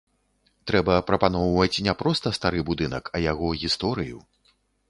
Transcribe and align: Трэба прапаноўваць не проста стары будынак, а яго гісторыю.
Трэба 0.71 0.95
прапаноўваць 1.09 1.81
не 1.87 1.93
проста 2.01 2.33
стары 2.39 2.65
будынак, 2.71 3.03
а 3.19 3.25
яго 3.31 3.55
гісторыю. 3.67 4.17